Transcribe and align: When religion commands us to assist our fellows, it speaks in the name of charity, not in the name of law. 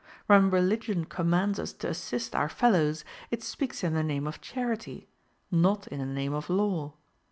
When 0.25 0.49
religion 0.49 1.05
commands 1.05 1.59
us 1.59 1.73
to 1.73 1.87
assist 1.89 2.33
our 2.35 2.49
fellows, 2.49 3.05
it 3.29 3.43
speaks 3.43 3.83
in 3.83 3.93
the 3.93 4.01
name 4.01 4.25
of 4.25 4.41
charity, 4.41 5.07
not 5.51 5.85
in 5.89 5.99
the 5.99 6.05
name 6.07 6.33
of 6.33 6.49
law. 6.49 6.93